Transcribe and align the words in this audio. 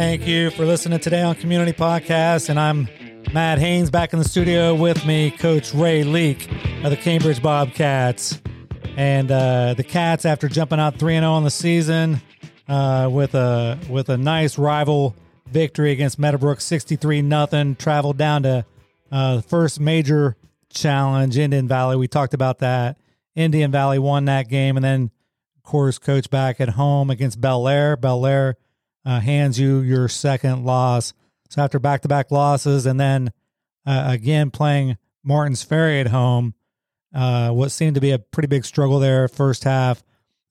Thank 0.00 0.26
you 0.26 0.48
for 0.48 0.64
listening 0.64 0.98
today 0.98 1.20
on 1.20 1.34
Community 1.34 1.74
Podcast. 1.74 2.48
And 2.48 2.58
I'm 2.58 2.88
Matt 3.34 3.58
Haynes 3.58 3.90
back 3.90 4.14
in 4.14 4.18
the 4.18 4.24
studio 4.24 4.74
with 4.74 5.04
me, 5.04 5.30
Coach 5.30 5.74
Ray 5.74 6.04
Leek 6.04 6.50
of 6.82 6.88
the 6.88 6.96
Cambridge 6.96 7.42
Bobcats. 7.42 8.40
And 8.96 9.30
uh, 9.30 9.74
the 9.74 9.84
Cats, 9.84 10.24
after 10.24 10.48
jumping 10.48 10.80
out 10.80 10.96
3 10.96 11.16
0 11.16 11.30
on 11.30 11.44
the 11.44 11.50
season 11.50 12.22
uh, 12.66 13.10
with, 13.12 13.34
a, 13.34 13.78
with 13.90 14.08
a 14.08 14.16
nice 14.16 14.56
rival 14.56 15.14
victory 15.46 15.92
against 15.92 16.18
Meadowbrook 16.18 16.62
63 16.62 17.20
0, 17.28 17.74
traveled 17.78 18.16
down 18.16 18.44
to 18.44 18.64
uh, 19.12 19.36
the 19.36 19.42
first 19.42 19.80
major 19.80 20.34
challenge, 20.70 21.36
Indian 21.36 21.68
Valley. 21.68 21.96
We 21.96 22.08
talked 22.08 22.32
about 22.32 22.60
that. 22.60 22.96
Indian 23.34 23.70
Valley 23.70 23.98
won 23.98 24.24
that 24.24 24.48
game. 24.48 24.78
And 24.78 24.84
then, 24.84 25.10
of 25.58 25.62
course, 25.62 25.98
coach 25.98 26.30
back 26.30 26.58
at 26.58 26.70
home 26.70 27.10
against 27.10 27.38
Bellaire. 27.38 28.00
Bel 28.00 28.24
Air 28.24 28.56
uh, 29.04 29.20
hands 29.20 29.58
you 29.58 29.80
your 29.80 30.08
second 30.08 30.64
loss. 30.64 31.12
So 31.48 31.62
after 31.62 31.78
back 31.78 32.02
to 32.02 32.08
back 32.08 32.30
losses 32.30 32.86
and 32.86 32.98
then 32.98 33.32
uh, 33.86 34.04
again 34.08 34.50
playing 34.50 34.96
Martins 35.24 35.62
Ferry 35.62 36.00
at 36.00 36.08
home, 36.08 36.54
uh, 37.14 37.50
what 37.50 37.70
seemed 37.70 37.96
to 37.96 38.00
be 38.00 38.12
a 38.12 38.18
pretty 38.18 38.46
big 38.46 38.64
struggle 38.64 39.00
there 39.00 39.26
first 39.28 39.64
half, 39.64 40.02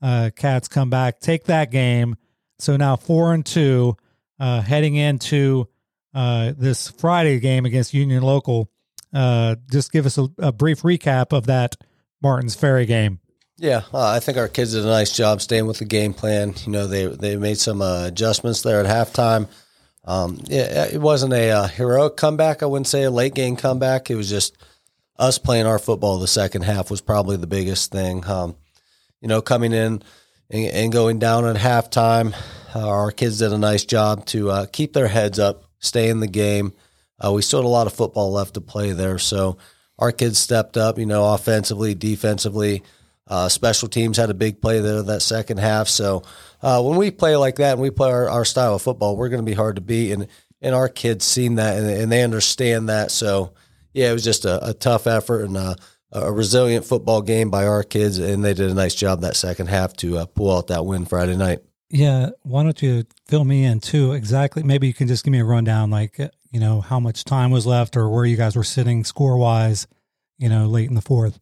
uh, 0.02 0.30
Cats 0.36 0.68
come 0.68 0.90
back, 0.90 1.20
take 1.20 1.46
that 1.46 1.72
game. 1.72 2.16
So 2.60 2.76
now 2.76 2.96
four 2.96 3.34
and 3.34 3.46
two, 3.46 3.96
uh, 4.40 4.62
heading 4.62 4.96
into 4.96 5.70
uh, 6.14 6.54
this 6.58 6.90
Friday 6.90 7.40
game 7.40 7.66
against 7.66 7.94
Union 7.94 8.24
Local. 8.24 8.70
just 9.14 9.92
give 9.92 10.06
us 10.06 10.18
a, 10.18 10.28
a 10.38 10.52
brief 10.52 10.82
recap 10.82 11.32
of 11.32 11.46
that 11.46 11.78
Martins 12.22 12.56
Ferry 12.56 12.86
game. 12.86 13.20
Yeah, 13.60 13.82
uh, 13.94 14.08
I 14.08 14.22
think 14.22 14.38
our 14.38 14.48
kids 14.48 14.72
did 14.72 14.86
a 14.86 14.88
nice 14.88 15.16
job 15.16 15.42
staying 15.42 15.68
with 15.68 15.80
the 15.80 15.86
game 15.86 16.14
plan. 16.14 16.54
You 16.66 16.72
know, 16.72 16.88
they 16.88 17.08
they 17.08 17.36
made 17.36 17.58
some 17.58 17.82
uh, 17.82 18.06
adjustments 18.06 18.62
there 18.62 18.84
at 18.84 18.86
halftime. 18.86 19.48
Um, 20.06 20.40
yeah, 20.46 20.86
it 20.86 21.02
wasn't 21.02 21.34
a 21.34 21.52
uh, 21.52 21.68
heroic 21.68 22.16
comeback. 22.16 22.64
I 22.64 22.68
wouldn't 22.68 22.88
say 22.88 23.04
a 23.04 23.12
late 23.12 23.36
game 23.36 23.58
comeback. 23.58 24.10
It 24.10 24.16
was 24.16 24.30
just 24.30 24.58
us 25.18 25.38
playing 25.38 25.66
our 25.66 25.78
football. 25.78 26.20
The 26.20 26.28
second 26.28 26.62
half 26.62 26.90
was 26.90 27.02
probably 27.02 27.36
the 27.36 27.48
biggest 27.48 27.92
thing. 27.92 28.26
Um, 28.26 28.56
you 29.20 29.28
know, 29.28 29.42
coming 29.42 29.74
in 29.74 30.02
and, 30.50 30.66
and, 30.66 30.92
going 30.92 31.20
down 31.20 31.46
at 31.46 31.58
halftime, 31.58 32.34
uh, 32.74 32.88
our 32.88 33.12
kids 33.12 33.40
did 33.40 33.52
a 33.52 33.58
nice 33.58 33.84
job 33.84 34.26
to 34.28 34.50
uh, 34.50 34.66
keep 34.72 34.94
their 34.94 35.10
heads 35.10 35.38
up, 35.38 35.66
stay 35.80 36.08
in 36.08 36.22
the 36.22 36.28
game. 36.28 36.72
Uh, 37.24 37.34
we 37.34 37.42
still 37.42 37.60
had 37.60 37.66
a 37.66 37.68
lot 37.68 37.88
of 37.88 37.94
football 37.94 38.32
left 38.32 38.54
to 38.54 38.62
play 38.62 38.94
there, 38.94 39.20
so 39.20 39.58
our 39.98 40.14
kids 40.14 40.40
stepped 40.40 40.78
up. 40.78 40.98
You 40.98 41.06
know, 41.06 41.34
offensively, 41.34 41.94
defensively. 41.94 42.82
Uh, 43.30 43.48
special 43.48 43.88
teams 43.88 44.18
had 44.18 44.30
a 44.30 44.34
big 44.34 44.62
play 44.62 44.80
there 44.80 45.04
that 45.04 45.22
second 45.22 45.60
half. 45.60 45.88
So 45.88 46.24
uh, 46.62 46.82
when 46.82 46.98
we 46.98 47.12
play 47.12 47.36
like 47.36 47.58
that 47.58 47.74
and 47.74 47.82
we 47.82 47.92
play 47.92 48.10
our, 48.10 48.28
our 48.28 48.44
style 48.44 48.76
of 48.76 48.82
football, 48.82 49.16
we're 49.16 49.30
going 49.30 49.46
to 49.46 49.50
be 49.50 49.56
hard 49.56 49.76
to 49.76 49.82
beat. 49.82 50.12
And 50.12 50.28
and 50.62 50.76
our 50.76 50.90
kids 50.90 51.26
seen 51.26 51.56
that 51.56 51.78
and, 51.78 51.90
and 51.90 52.12
they 52.12 52.24
understand 52.24 52.90
that. 52.90 53.12
So 53.12 53.54
yeah, 53.94 54.10
it 54.10 54.14
was 54.14 54.24
just 54.24 54.46
a, 54.46 54.70
a 54.70 54.74
tough 54.74 55.08
effort 55.08 55.44
and 55.46 55.58
a, 55.58 55.76
a, 56.12 56.32
resilient 56.32 56.86
football 56.86 57.22
game 57.22 57.50
by 57.50 57.66
our 57.66 57.84
kids, 57.84 58.20
and 58.20 58.44
they 58.44 58.54
did 58.54 58.70
a 58.70 58.74
nice 58.74 58.96
job 58.96 59.22
that 59.22 59.36
second 59.36 59.68
half 59.68 59.94
to 59.98 60.20
uh, 60.20 60.26
pull 60.26 60.56
out 60.56 60.68
that 60.68 60.86
win 60.86 61.06
Friday 61.06 61.36
night. 61.36 61.60
Yeah, 61.90 62.30
why 62.44 62.64
don't 62.64 62.82
you 62.82 63.06
fill 63.28 63.46
me 63.46 63.64
in 63.64 63.80
too? 63.80 64.12
Exactly. 64.12 64.62
Maybe 64.62 64.86
you 64.88 64.94
can 64.94 65.08
just 65.08 65.24
give 65.24 65.32
me 65.32 65.40
a 65.40 65.46
rundown, 65.46 65.90
like 65.90 66.20
uh, 66.20 66.30
you 66.52 66.60
know 66.60 66.82
how 66.82 67.00
much 67.00 67.24
time 67.24 67.52
was 67.52 67.66
left 67.66 67.98
or 67.98 68.10
where 68.10 68.26
you 68.26 68.38
guys 68.38 68.56
were 68.56 68.64
sitting 68.64 69.04
score 69.04 69.38
wise, 69.38 69.88
you 70.38 70.50
know, 70.50 70.68
late 70.68 70.88
in 70.88 70.96
the 70.96 71.02
fourth. 71.02 71.40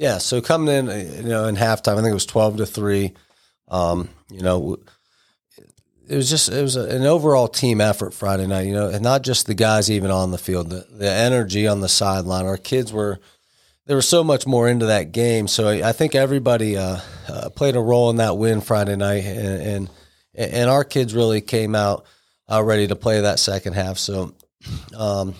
Yeah, 0.00 0.16
so 0.16 0.40
coming 0.40 0.74
in, 0.74 0.86
you 1.24 1.28
know, 1.28 1.46
in 1.46 1.56
halftime, 1.56 1.92
I 1.92 1.96
think 1.96 2.12
it 2.12 2.14
was 2.14 2.24
twelve 2.24 2.56
to 2.56 2.64
three. 2.64 3.12
Um, 3.68 4.08
you 4.30 4.40
know, 4.40 4.78
it 6.08 6.16
was 6.16 6.30
just 6.30 6.48
it 6.48 6.62
was 6.62 6.76
an 6.76 7.04
overall 7.04 7.48
team 7.48 7.82
effort 7.82 8.14
Friday 8.14 8.46
night. 8.46 8.66
You 8.66 8.72
know, 8.72 8.88
and 8.88 9.02
not 9.02 9.20
just 9.20 9.46
the 9.46 9.52
guys 9.52 9.90
even 9.90 10.10
on 10.10 10.30
the 10.30 10.38
field, 10.38 10.70
the, 10.70 10.86
the 10.90 11.10
energy 11.10 11.68
on 11.68 11.82
the 11.82 11.88
sideline. 11.88 12.46
Our 12.46 12.56
kids 12.56 12.94
were 12.94 13.20
they 13.84 13.94
were 13.94 14.00
so 14.00 14.24
much 14.24 14.46
more 14.46 14.70
into 14.70 14.86
that 14.86 15.12
game. 15.12 15.46
So 15.46 15.68
I, 15.68 15.90
I 15.90 15.92
think 15.92 16.14
everybody 16.14 16.78
uh, 16.78 17.00
uh, 17.28 17.50
played 17.50 17.76
a 17.76 17.80
role 17.80 18.08
in 18.08 18.16
that 18.16 18.38
win 18.38 18.62
Friday 18.62 18.96
night, 18.96 19.26
and 19.26 19.90
and, 20.34 20.50
and 20.54 20.70
our 20.70 20.82
kids 20.82 21.14
really 21.14 21.42
came 21.42 21.74
out 21.74 22.06
uh, 22.50 22.64
ready 22.64 22.86
to 22.86 22.96
play 22.96 23.20
that 23.20 23.38
second 23.38 23.74
half. 23.74 23.98
So 23.98 24.34
um, 24.96 25.34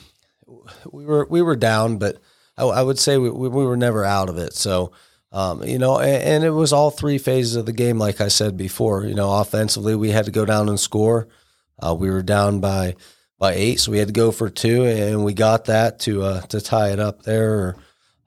we 0.93 1.07
were 1.07 1.27
we 1.31 1.41
were 1.41 1.57
down, 1.57 1.97
but 1.97 2.21
I, 2.57 2.65
I 2.65 2.83
would 2.83 2.99
say 2.99 3.19
we, 3.19 3.31
we 3.31 3.49
were 3.49 3.77
never 3.77 4.05
out 4.05 4.29
of 4.29 4.39
it. 4.39 4.55
So, 4.55 4.93
um, 5.33 5.63
you 5.63 5.79
know, 5.79 5.99
and, 5.99 6.23
and, 6.23 6.45
it 6.45 6.51
was 6.51 6.73
all 6.73 6.91
three 6.91 7.19
phases 7.19 7.57
of 7.57 7.67
the 7.67 7.73
game, 7.73 7.99
like 7.99 8.21
I 8.21 8.29
said 8.29 8.57
before. 8.57 9.05
You 9.05 9.15
know, 9.15 9.33
offensively, 9.33 9.95
we 9.95 10.11
had 10.11 10.25
to 10.25 10.33
go 10.33 10.45
down 10.45 10.69
and 10.69 10.79
score. 10.79 11.29
Uh, 11.79 11.95
we 11.95 12.11
were 12.11 12.23
down 12.23 12.61
by 12.61 12.97
by 13.39 13.55
eight, 13.55 13.81
so 13.81 13.93
we 13.93 13.99
had 13.99 14.09
to 14.09 14.13
go 14.13 14.33
for 14.33 14.51
two, 14.51 14.85
and 14.85 15.25
we 15.25 15.33
got 15.33 15.67
that 15.67 16.01
to 16.01 16.23
uh, 16.23 16.41
to 16.43 16.61
tie 16.61 16.91
it 16.91 16.99
up 16.99 17.23
there. 17.23 17.77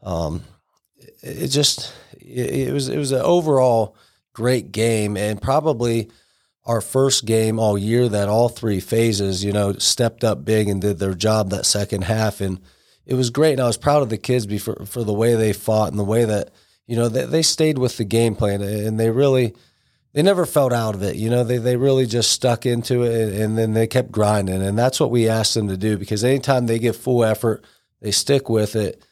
Um, 0.02 0.44
it, 1.22 1.50
just 1.50 1.94
it, 2.20 2.70
it 2.70 2.74
was 2.74 2.90
it 2.90 2.98
was 2.98 3.12
an 3.12 3.22
overall 3.22 3.96
great 4.34 4.72
game, 4.72 5.18
and 5.18 5.42
probably 5.42 6.10
our 6.66 6.82
first 6.82 7.26
game 7.26 7.60
all 7.60 7.78
year 7.78 8.08
that 8.08 8.30
all 8.30 8.50
three 8.50 8.80
phases, 8.80 9.44
you 9.44 9.52
know, 9.52 9.74
stepped 9.74 10.24
up 10.24 10.46
big 10.46 10.70
and 10.70 10.82
did 10.82 10.98
their 10.98 11.14
job 11.14 11.50
that 11.50 11.66
second 11.66 12.04
half 12.06 12.42
and 12.42 12.60
it 13.06 13.16
was 13.16 13.30
great, 13.30 13.54
and 13.54 13.62
I 13.62 13.68
was 13.68 13.78
proud 13.78 14.02
of 14.02 14.10
the 14.10 14.18
kids 14.18 14.46
for 14.62 14.86
for 14.86 15.04
the 15.04 15.14
way 15.14 15.36
they 15.36 15.54
fought 15.54 15.90
and 15.90 16.00
the 16.00 16.04
way 16.04 16.26
that 16.26 16.52
you 16.88 16.96
know 16.96 17.10
they, 17.10 17.26
they 17.26 17.42
stayed 17.42 17.78
with 17.78 17.98
the 17.98 18.06
game 18.06 18.36
plan, 18.36 18.62
and 18.62 19.00
they 19.00 19.10
really 19.10 19.54
they 20.14 20.22
never 20.22 20.46
felt 20.46 20.72
out 20.72 20.96
of 20.96 21.04
it. 21.04 21.16
You 21.16 21.30
know, 21.30 21.44
they 21.44 21.58
they 21.58 21.76
really 21.76 22.06
just 22.06 22.32
stuck 22.32 22.66
into 22.66 23.04
it, 23.04 23.40
and 23.42 23.58
then 23.58 23.74
they 23.74 23.88
kept 23.88 24.12
grinding, 24.12 24.62
and 24.62 24.78
that's 24.78 25.00
what 25.00 25.12
we 25.12 25.28
asked 25.28 25.56
them 25.56 25.68
to 25.68 25.78
do. 25.78 25.98
Because 25.98 26.24
anytime 26.24 26.68
they 26.68 26.80
give 26.80 26.96
full 26.96 27.24
effort, 27.24 27.66
they 28.00 28.12
stick 28.12 28.48
with 28.50 28.76
it. 28.76 29.04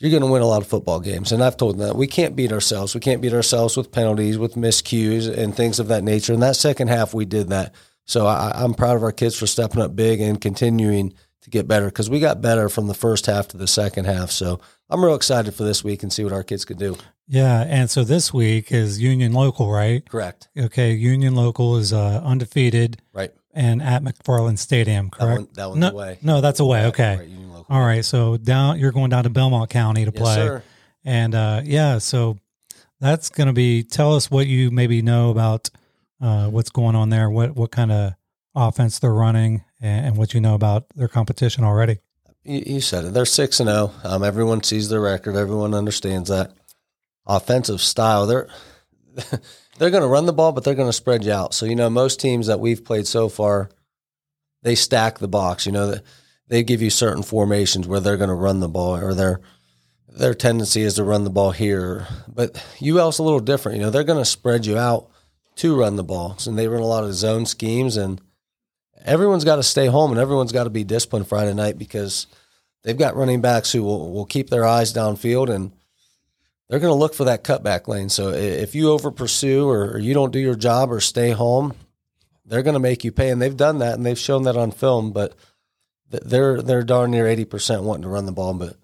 You're 0.00 0.10
going 0.10 0.22
to 0.22 0.30
win 0.30 0.42
a 0.42 0.46
lot 0.46 0.60
of 0.60 0.68
football 0.68 0.98
games, 0.98 1.30
and 1.30 1.42
I've 1.42 1.56
told 1.56 1.78
them 1.78 1.86
that 1.86 1.96
we 1.96 2.06
can't 2.06 2.34
beat 2.34 2.52
ourselves. 2.52 2.94
We 2.94 3.00
can't 3.00 3.22
beat 3.22 3.32
ourselves 3.32 3.76
with 3.76 3.92
penalties, 3.92 4.38
with 4.38 4.54
miscues, 4.54 5.32
and 5.32 5.54
things 5.54 5.78
of 5.78 5.88
that 5.88 6.02
nature. 6.02 6.32
And 6.32 6.42
that 6.42 6.56
second 6.56 6.88
half, 6.88 7.14
we 7.14 7.24
did 7.24 7.50
that. 7.50 7.74
So 8.04 8.26
I, 8.26 8.52
I'm 8.54 8.74
proud 8.74 8.96
of 8.96 9.02
our 9.02 9.12
kids 9.12 9.38
for 9.38 9.46
stepping 9.46 9.80
up 9.80 9.94
big 9.94 10.20
and 10.20 10.40
continuing 10.40 11.14
to 11.44 11.50
get 11.50 11.68
better 11.68 11.86
because 11.86 12.08
we 12.10 12.20
got 12.20 12.40
better 12.40 12.68
from 12.68 12.86
the 12.86 12.94
first 12.94 13.26
half 13.26 13.48
to 13.48 13.56
the 13.56 13.66
second 13.66 14.06
half. 14.06 14.30
So 14.30 14.60
I'm 14.88 15.04
real 15.04 15.14
excited 15.14 15.54
for 15.54 15.62
this 15.62 15.84
week 15.84 16.02
and 16.02 16.12
see 16.12 16.24
what 16.24 16.32
our 16.32 16.42
kids 16.42 16.64
can 16.64 16.78
do. 16.78 16.96
Yeah, 17.28 17.62
and 17.62 17.90
so 17.90 18.02
this 18.02 18.32
week 18.34 18.72
is 18.72 19.00
Union 19.00 19.32
Local, 19.32 19.70
right? 19.70 20.08
Correct. 20.08 20.48
Okay, 20.58 20.92
Union 20.92 21.34
Local 21.34 21.76
is 21.76 21.92
uh, 21.92 22.20
undefeated, 22.24 23.00
right? 23.12 23.32
And 23.52 23.82
at 23.82 24.02
McFarland 24.02 24.58
Stadium, 24.58 25.10
correct? 25.10 25.54
That, 25.54 25.68
one, 25.70 25.80
that 25.80 25.88
one's 25.88 25.94
no, 25.94 25.98
away. 25.98 26.18
No, 26.22 26.40
that's 26.40 26.60
away. 26.60 26.86
Okay. 26.86 27.16
Right. 27.16 27.64
All 27.70 27.80
right, 27.80 28.04
so 28.04 28.36
down 28.36 28.78
you're 28.78 28.92
going 28.92 29.10
down 29.10 29.24
to 29.24 29.30
Belmont 29.30 29.70
County 29.70 30.04
to 30.04 30.12
yes, 30.14 30.22
play, 30.22 30.34
sir. 30.34 30.62
and 31.02 31.34
uh, 31.34 31.62
yeah, 31.64 31.96
so 31.96 32.38
that's 33.00 33.30
going 33.30 33.46
to 33.46 33.54
be. 33.54 33.84
Tell 33.84 34.14
us 34.14 34.30
what 34.30 34.46
you 34.46 34.70
maybe 34.70 35.00
know 35.00 35.30
about 35.30 35.70
uh, 36.20 36.48
what's 36.48 36.70
going 36.70 36.94
on 36.94 37.08
there. 37.08 37.30
What 37.30 37.54
what 37.54 37.70
kind 37.70 37.90
of 37.90 38.14
offense 38.54 38.98
they're 38.98 39.14
running 39.14 39.64
and, 39.84 40.06
and 40.06 40.16
what 40.16 40.34
you 40.34 40.40
know 40.40 40.54
about 40.54 40.88
their 40.96 41.08
competition 41.08 41.62
already. 41.62 41.98
You, 42.42 42.80
said 42.80 43.04
it. 43.04 43.14
They're 43.14 43.24
six 43.24 43.60
and 43.60 43.68
zero. 43.68 43.92
Oh. 44.02 44.16
Um, 44.16 44.24
everyone 44.24 44.62
sees 44.62 44.88
their 44.88 45.00
record. 45.00 45.36
Everyone 45.36 45.72
understands 45.72 46.28
that 46.28 46.52
offensive 47.26 47.80
style. 47.80 48.26
They're 48.26 48.48
they're 49.78 49.90
going 49.90 50.02
to 50.02 50.08
run 50.08 50.26
the 50.26 50.32
ball, 50.32 50.52
but 50.52 50.64
they're 50.64 50.74
going 50.74 50.88
to 50.88 50.92
spread 50.92 51.24
you 51.24 51.32
out. 51.32 51.54
So 51.54 51.64
you 51.64 51.74
know, 51.74 51.88
most 51.88 52.20
teams 52.20 52.48
that 52.48 52.60
we've 52.60 52.84
played 52.84 53.06
so 53.06 53.28
far, 53.28 53.70
they 54.62 54.74
stack 54.74 55.18
the 55.18 55.28
box. 55.28 55.64
You 55.64 55.72
know, 55.72 55.94
they 56.48 56.62
give 56.62 56.82
you 56.82 56.90
certain 56.90 57.22
formations 57.22 57.86
where 57.86 58.00
they're 58.00 58.18
going 58.18 58.28
to 58.28 58.34
run 58.34 58.60
the 58.60 58.68
ball, 58.68 58.96
or 58.96 59.14
their 59.14 59.40
their 60.08 60.34
tendency 60.34 60.82
is 60.82 60.94
to 60.94 61.04
run 61.04 61.24
the 61.24 61.30
ball 61.30 61.52
here. 61.52 62.06
But 62.28 62.62
UL's 62.82 63.20
a 63.20 63.22
little 63.22 63.40
different. 63.40 63.78
You 63.78 63.84
know, 63.84 63.90
they're 63.90 64.04
going 64.04 64.18
to 64.18 64.24
spread 64.26 64.66
you 64.66 64.76
out 64.76 65.08
to 65.56 65.78
run 65.78 65.96
the 65.96 66.04
ball, 66.04 66.36
and 66.46 66.58
they 66.58 66.68
run 66.68 66.82
a 66.82 66.86
lot 66.86 67.04
of 67.04 67.14
zone 67.14 67.46
schemes 67.46 67.96
and 67.96 68.20
everyone's 69.04 69.44
got 69.44 69.56
to 69.56 69.62
stay 69.62 69.86
home 69.86 70.10
and 70.10 70.20
everyone's 70.20 70.52
got 70.52 70.64
to 70.64 70.70
be 70.70 70.84
disciplined 70.84 71.28
Friday 71.28 71.54
night 71.54 71.78
because 71.78 72.26
they've 72.82 72.98
got 72.98 73.16
running 73.16 73.40
backs 73.40 73.72
who 73.72 73.82
will, 73.82 74.12
will 74.12 74.26
keep 74.26 74.50
their 74.50 74.64
eyes 74.64 74.92
downfield 74.92 75.52
and 75.54 75.72
they're 76.68 76.80
going 76.80 76.92
to 76.92 76.98
look 76.98 77.14
for 77.14 77.24
that 77.24 77.44
cutback 77.44 77.88
lane. 77.88 78.08
So 78.08 78.30
if 78.30 78.74
you 78.74 78.90
over 78.90 79.10
pursue 79.10 79.68
or, 79.68 79.98
you 79.98 80.14
don't 80.14 80.32
do 80.32 80.38
your 80.38 80.54
job 80.54 80.90
or 80.90 81.00
stay 81.00 81.30
home, 81.30 81.74
they're 82.46 82.62
going 82.62 82.74
to 82.74 82.80
make 82.80 83.04
you 83.04 83.12
pay. 83.12 83.30
And 83.30 83.40
they've 83.40 83.56
done 83.56 83.78
that 83.78 83.94
and 83.94 84.04
they've 84.04 84.18
shown 84.18 84.44
that 84.44 84.56
on 84.56 84.70
film, 84.70 85.12
but 85.12 85.34
they're, 86.10 86.62
they're 86.62 86.82
darn 86.82 87.10
near 87.10 87.24
80% 87.24 87.82
wanting 87.82 88.02
to 88.02 88.08
run 88.08 88.26
the 88.26 88.32
ball, 88.32 88.54
but 88.54 88.76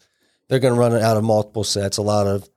they're 0.48 0.58
going 0.58 0.74
to 0.74 0.80
run 0.80 0.94
it 0.94 1.02
out 1.02 1.16
of 1.16 1.24
multiple 1.24 1.64
sets, 1.64 1.96
a 1.96 2.02
lot 2.02 2.26
of, 2.26 2.48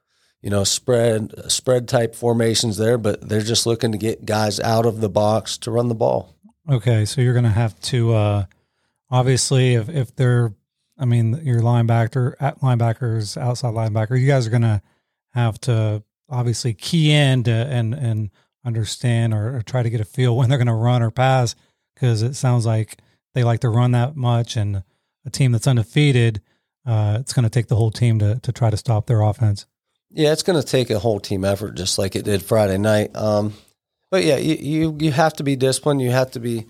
you 0.42 0.50
know, 0.50 0.64
spread, 0.64 1.32
spread 1.50 1.88
type 1.88 2.16
formations 2.16 2.78
there, 2.78 2.98
but 2.98 3.28
they're 3.28 3.42
just 3.42 3.66
looking 3.66 3.94
to 3.94 3.98
get 3.98 4.26
guys 4.26 4.60
out 4.60 4.86
of 4.86 5.00
the 5.00 5.10
box 5.10 5.58
to 5.60 5.72
run 5.72 5.88
the 5.88 5.96
ball. 5.96 6.36
Okay, 6.70 7.06
so 7.06 7.22
you're 7.22 7.34
going 7.34 7.44
to 7.44 7.50
have 7.50 7.80
to 7.82 8.14
uh, 8.14 8.46
obviously 9.12 9.76
if 9.76 9.90
if 9.90 10.16
they're, 10.16 10.54
I 10.98 11.06
mean, 11.06 11.42
your 11.44 11.60
linebacker, 11.60 12.36
at 12.40 12.62
linebackers, 12.62 13.38
outside 13.38 13.74
linebacker, 13.74 14.20
you 14.20 14.28
guys 14.28 14.48
are 14.48 14.52
going 14.52 14.62
to 14.62 14.82
have 15.32 15.60
to 15.62 16.04
obviously 16.30 16.74
key 16.74 17.12
in 17.12 17.44
to, 17.44 17.52
and 17.52 17.94
and 17.94 18.30
understand 18.66 19.34
or, 19.34 19.58
or, 19.58 19.62
try 19.62 19.84
to 19.84 19.90
get 19.90 20.00
a 20.00 20.06
feel 20.06 20.38
when 20.38 20.48
they're 20.48 20.58
going 20.58 20.68
to 20.68 20.74
run 20.74 21.04
or 21.04 21.12
pass 21.12 21.54
because 21.94 22.22
it 22.22 22.34
sounds 22.34 22.66
like 22.66 22.98
they 23.34 23.44
like 23.44 23.60
to 23.60 23.70
run 23.70 23.92
that 23.92 24.16
much, 24.16 24.56
and 24.56 24.84
a 25.26 25.30
team 25.30 25.52
that's 25.52 25.68
undefeated, 25.68 26.42
uh, 26.86 27.18
it's 27.20 27.34
going 27.34 27.44
to 27.44 27.50
take 27.50 27.68
the 27.68 27.76
whole 27.76 27.92
team 27.92 28.20
to 28.20 28.40
to 28.40 28.52
try 28.52 28.70
to 28.70 28.78
stop 28.78 29.08
their 29.08 29.22
offense. 29.22 29.66
Yeah, 30.10 30.32
it's 30.32 30.44
going 30.44 30.62
to 30.62 30.68
take 30.68 30.92
a 30.92 31.00
whole 31.00 31.20
team 31.20 31.44
effort, 31.44 31.76
just 31.76 31.98
like 31.98 32.16
it 32.16 32.24
did 32.24 32.44
Friday 32.44 32.78
night. 32.78 33.16
Um, 33.16 33.54
but 34.14 34.24
yeah, 34.24 34.38
you, 34.38 34.56
you 34.60 34.98
you 35.00 35.12
have 35.12 35.34
to 35.34 35.44
be 35.44 35.56
disciplined. 35.56 36.00
You 36.00 36.12
have 36.12 36.30
to 36.34 36.40
be, 36.40 36.68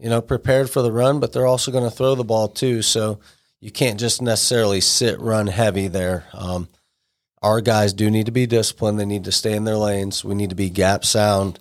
you 0.00 0.10
know, 0.10 0.20
prepared 0.20 0.68
for 0.68 0.82
the 0.82 0.90
run. 0.90 1.20
But 1.20 1.32
they're 1.32 1.46
also 1.46 1.70
going 1.70 1.88
to 1.88 1.96
throw 1.96 2.16
the 2.16 2.24
ball 2.24 2.48
too, 2.48 2.82
so 2.82 3.20
you 3.60 3.70
can't 3.70 4.00
just 4.00 4.20
necessarily 4.20 4.80
sit 4.80 5.20
run 5.20 5.46
heavy 5.46 5.86
there. 5.86 6.24
Um, 6.32 6.66
our 7.40 7.60
guys 7.60 7.92
do 7.92 8.10
need 8.10 8.26
to 8.26 8.32
be 8.32 8.46
disciplined. 8.46 8.98
They 8.98 9.04
need 9.04 9.22
to 9.26 9.30
stay 9.30 9.54
in 9.54 9.62
their 9.62 9.76
lanes. 9.76 10.24
We 10.24 10.34
need 10.34 10.50
to 10.50 10.56
be 10.56 10.70
gap 10.70 11.04
sound 11.04 11.60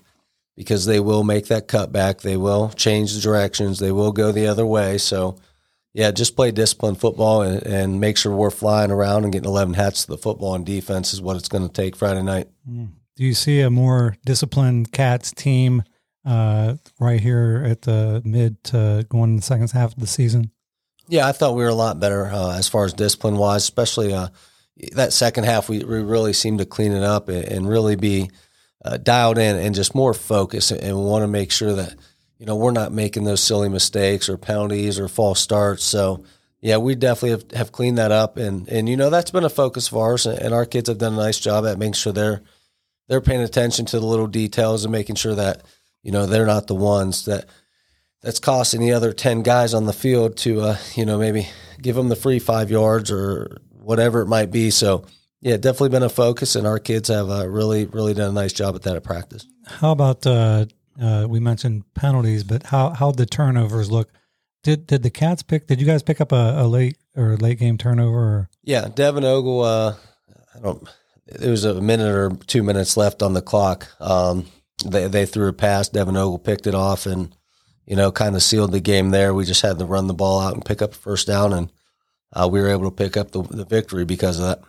because 0.57 0.87
they 0.87 0.99
will 0.99 1.23
make 1.23 1.49
that 1.49 1.67
cutback. 1.67 2.21
They 2.21 2.35
will 2.35 2.69
change 2.69 3.13
the 3.13 3.21
directions. 3.21 3.77
They 3.77 3.91
will 3.91 4.13
go 4.13 4.31
the 4.31 4.47
other 4.47 4.65
way. 4.65 4.97
So, 4.97 5.37
yeah, 5.93 6.09
just 6.09 6.35
play 6.35 6.49
disciplined 6.49 6.99
football 6.99 7.43
and, 7.43 7.61
and 7.61 7.99
make 7.99 8.17
sure 8.17 8.35
we're 8.35 8.49
flying 8.49 8.89
around 8.89 9.25
and 9.25 9.31
getting 9.31 9.47
11 9.47 9.75
hats 9.75 10.05
to 10.05 10.07
the 10.13 10.17
football 10.17 10.55
and 10.55 10.65
defense 10.65 11.13
is 11.13 11.21
what 11.21 11.37
it's 11.37 11.47
going 11.47 11.67
to 11.67 11.71
take 11.71 11.95
Friday 11.95 12.23
night. 12.23 12.47
Mm. 12.67 12.93
Do 13.21 13.27
you 13.27 13.35
see 13.35 13.61
a 13.61 13.69
more 13.69 14.17
disciplined 14.25 14.91
Cats 14.91 15.31
team 15.31 15.83
uh, 16.25 16.77
right 16.99 17.19
here 17.19 17.63
at 17.67 17.83
the 17.83 18.19
mid 18.25 18.63
to 18.63 19.05
going 19.09 19.29
in 19.29 19.35
the 19.35 19.43
second 19.43 19.69
half 19.69 19.93
of 19.93 19.99
the 19.99 20.07
season? 20.07 20.49
Yeah, 21.07 21.27
I 21.27 21.31
thought 21.31 21.53
we 21.53 21.61
were 21.61 21.69
a 21.69 21.75
lot 21.75 21.99
better 21.99 22.25
uh, 22.25 22.57
as 22.57 22.67
far 22.67 22.83
as 22.83 22.93
discipline 22.93 23.37
wise, 23.37 23.61
especially 23.61 24.11
uh, 24.11 24.29
that 24.93 25.13
second 25.13 25.43
half. 25.43 25.69
We, 25.69 25.83
we 25.83 26.01
really 26.01 26.33
seemed 26.33 26.57
to 26.61 26.65
clean 26.65 26.93
it 26.93 27.03
up 27.03 27.29
and, 27.29 27.45
and 27.45 27.69
really 27.69 27.95
be 27.95 28.31
uh, 28.83 28.97
dialed 28.97 29.37
in 29.37 29.55
and 29.55 29.75
just 29.75 29.93
more 29.93 30.15
focused 30.15 30.71
and, 30.71 30.81
and 30.81 30.97
want 30.97 31.21
to 31.21 31.27
make 31.27 31.51
sure 31.51 31.73
that 31.73 31.93
you 32.39 32.47
know 32.47 32.55
we're 32.55 32.71
not 32.71 32.91
making 32.91 33.25
those 33.25 33.43
silly 33.43 33.69
mistakes 33.69 34.29
or 34.29 34.37
penalties 34.37 34.97
or 34.97 35.07
false 35.07 35.39
starts. 35.39 35.83
So 35.83 36.23
yeah, 36.59 36.77
we 36.77 36.95
definitely 36.95 37.29
have, 37.29 37.51
have 37.51 37.71
cleaned 37.71 37.99
that 37.99 38.11
up 38.11 38.37
and 38.37 38.67
and 38.67 38.89
you 38.89 38.97
know 38.97 39.11
that's 39.11 39.29
been 39.29 39.43
a 39.43 39.49
focus 39.49 39.89
of 39.89 39.97
ours 39.97 40.25
and 40.25 40.55
our 40.55 40.65
kids 40.65 40.89
have 40.89 40.97
done 40.97 41.13
a 41.13 41.17
nice 41.17 41.39
job 41.39 41.67
at 41.67 41.77
making 41.77 41.93
sure 41.93 42.13
they're 42.13 42.41
they're 43.11 43.19
paying 43.19 43.41
attention 43.41 43.85
to 43.85 43.99
the 43.99 44.05
little 44.05 44.27
details 44.27 44.85
and 44.85 44.91
making 44.91 45.15
sure 45.15 45.35
that 45.35 45.63
you 46.01 46.11
know 46.11 46.25
they're 46.25 46.45
not 46.45 46.67
the 46.67 46.75
ones 46.75 47.25
that 47.25 47.45
that's 48.23 48.39
costing 48.39 48.79
the 48.79 48.93
other 48.93 49.11
10 49.11 49.43
guys 49.43 49.73
on 49.73 49.85
the 49.85 49.93
field 49.93 50.37
to 50.37 50.61
uh, 50.61 50.77
you 50.95 51.05
know 51.05 51.17
maybe 51.17 51.49
give 51.81 51.95
them 51.97 52.07
the 52.07 52.15
free 52.15 52.39
5 52.39 52.71
yards 52.71 53.11
or 53.11 53.57
whatever 53.71 54.21
it 54.21 54.27
might 54.27 54.49
be 54.49 54.71
so 54.71 55.05
yeah, 55.41 55.57
definitely 55.57 55.89
been 55.89 56.03
a 56.03 56.09
focus, 56.09 56.55
and 56.55 56.67
our 56.67 56.77
kids 56.77 57.09
have 57.09 57.29
uh, 57.29 57.49
really, 57.49 57.85
really 57.85 58.13
done 58.13 58.29
a 58.29 58.33
nice 58.33 58.53
job 58.53 58.75
at 58.75 58.83
that 58.83 58.95
at 58.95 59.03
practice. 59.03 59.47
How 59.65 59.91
about 59.91 60.25
uh, 60.25 60.65
uh, 61.01 61.25
we 61.27 61.39
mentioned 61.39 61.83
penalties, 61.95 62.43
but 62.43 62.63
how 62.63 62.91
how 62.91 63.11
the 63.11 63.25
turnovers 63.25 63.91
look? 63.91 64.11
Did 64.63 64.85
did 64.85 65.01
the 65.01 65.09
Cats 65.09 65.41
pick? 65.41 65.65
Did 65.65 65.81
you 65.81 65.87
guys 65.87 66.03
pick 66.03 66.21
up 66.21 66.31
a, 66.31 66.55
a 66.57 66.67
late 66.67 66.97
or 67.15 67.37
late 67.37 67.57
game 67.57 67.79
turnover? 67.79 68.19
Or? 68.19 68.49
Yeah, 68.63 68.87
Devin 68.93 69.23
Ogle. 69.23 69.61
Uh, 69.61 69.95
I 70.55 70.59
don't. 70.59 70.87
It 71.39 71.49
was 71.49 71.65
a 71.65 71.81
minute 71.81 72.11
or 72.11 72.31
two 72.47 72.63
minutes 72.63 72.97
left 72.97 73.21
on 73.21 73.33
the 73.33 73.41
clock. 73.41 73.87
Um, 73.99 74.47
they 74.85 75.07
they 75.07 75.25
threw 75.25 75.47
a 75.47 75.53
pass. 75.53 75.89
Devin 75.89 76.17
Ogle 76.17 76.39
picked 76.39 76.67
it 76.67 76.75
off, 76.75 77.05
and 77.05 77.35
you 77.85 77.95
know, 77.95 78.11
kind 78.11 78.35
of 78.35 78.43
sealed 78.43 78.71
the 78.71 78.79
game 78.79 79.11
there. 79.11 79.33
We 79.33 79.45
just 79.45 79.61
had 79.61 79.79
to 79.79 79.85
run 79.85 80.07
the 80.07 80.13
ball 80.13 80.39
out 80.39 80.53
and 80.53 80.65
pick 80.65 80.81
up 80.81 80.93
first 80.93 81.27
down, 81.27 81.53
and 81.53 81.71
uh, 82.33 82.47
we 82.51 82.61
were 82.61 82.69
able 82.69 82.89
to 82.89 82.95
pick 82.95 83.17
up 83.17 83.31
the, 83.31 83.43
the 83.43 83.65
victory 83.65 84.05
because 84.05 84.39
of 84.39 84.45
that 84.45 84.61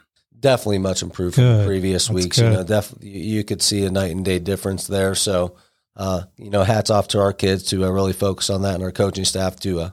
definitely 0.42 0.78
much 0.78 1.02
improved 1.02 1.36
good. 1.36 1.42
from 1.42 1.58
the 1.58 1.66
previous 1.66 2.08
That's 2.08 2.14
weeks. 2.14 2.38
Good. 2.38 2.50
You 2.50 2.58
know, 2.58 2.64
definitely 2.64 3.08
you 3.08 3.44
could 3.44 3.62
see 3.62 3.86
a 3.86 3.90
night 3.90 4.10
and 4.10 4.24
day 4.24 4.38
difference 4.38 4.86
there. 4.86 5.14
So, 5.14 5.56
uh, 5.96 6.24
you 6.36 6.50
know, 6.50 6.64
hats 6.64 6.90
off 6.90 7.08
to 7.08 7.20
our 7.20 7.32
kids 7.32 7.62
to 7.70 7.84
uh, 7.84 7.88
really 7.88 8.12
focus 8.12 8.50
on 8.50 8.62
that 8.62 8.74
and 8.74 8.82
our 8.82 8.92
coaching 8.92 9.24
staff 9.24 9.58
to 9.60 9.80
uh, 9.80 9.90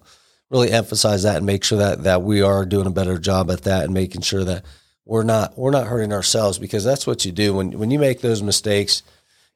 really 0.49 0.71
emphasize 0.71 1.23
that 1.23 1.37
and 1.37 1.45
make 1.45 1.63
sure 1.63 1.77
that 1.77 2.03
that 2.03 2.23
we 2.23 2.41
are 2.41 2.65
doing 2.65 2.87
a 2.87 2.91
better 2.91 3.17
job 3.17 3.49
at 3.49 3.61
that 3.63 3.85
and 3.85 3.93
making 3.93 4.21
sure 4.21 4.43
that 4.43 4.65
we're 5.09 5.23
not 5.23 5.57
we're 5.57 5.71
not 5.71 5.87
hurting 5.87 6.13
ourselves 6.13 6.59
because 6.59 6.83
that's 6.83 7.07
what 7.07 7.25
you 7.25 7.31
do 7.31 7.55
when 7.55 7.77
when 7.77 7.91
you 7.91 7.99
make 7.99 8.21
those 8.21 8.41
mistakes. 8.41 9.03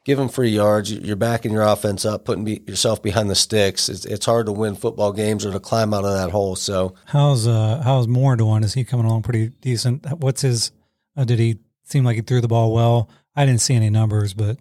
Give 0.03 0.17
them 0.17 0.27
free 0.27 0.49
yards. 0.49 0.91
You're 0.91 1.15
backing 1.15 1.53
your 1.53 1.61
offense 1.61 2.03
up, 2.03 2.25
putting 2.25 2.43
be, 2.43 2.61
yourself 2.67 3.01
behind 3.01 3.29
the 3.29 3.35
sticks. 3.35 3.87
It's, 3.87 4.03
it's 4.03 4.25
hard 4.25 4.47
to 4.47 4.51
win 4.51 4.75
football 4.75 5.13
games 5.13 5.45
or 5.45 5.53
to 5.53 5.61
climb 5.61 5.93
out 5.93 6.03
of 6.03 6.13
that 6.13 6.29
hole. 6.29 6.57
So, 6.57 6.95
how's 7.05 7.47
uh 7.47 7.81
how's 7.85 8.07
Moore 8.07 8.35
doing? 8.35 8.63
Is 8.63 8.73
he 8.73 8.83
coming 8.83 9.05
along 9.05 9.21
pretty 9.21 9.49
decent? 9.61 10.05
What's 10.19 10.41
his 10.41 10.71
uh, 11.15 11.23
did 11.23 11.39
he 11.39 11.59
seem 11.83 12.03
like 12.03 12.15
he 12.15 12.21
threw 12.21 12.41
the 12.41 12.49
ball 12.49 12.73
well? 12.73 13.09
I 13.35 13.45
didn't 13.45 13.61
see 13.61 13.75
any 13.75 13.89
numbers, 13.89 14.33
but 14.33 14.57